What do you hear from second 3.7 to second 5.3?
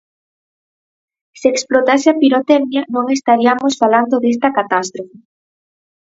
falando desta catástrofe.